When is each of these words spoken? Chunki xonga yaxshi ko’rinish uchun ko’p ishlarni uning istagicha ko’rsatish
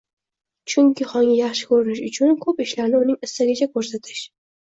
Chunki 0.73 1.05
xonga 1.09 1.35
yaxshi 1.39 1.67
ko’rinish 1.73 2.01
uchun 2.07 2.33
ko’p 2.45 2.63
ishlarni 2.65 3.01
uning 3.03 3.19
istagicha 3.29 3.67
ko’rsatish 3.77 4.25